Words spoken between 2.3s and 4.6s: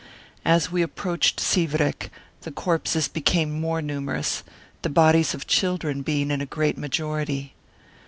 the corpses became more numer ous,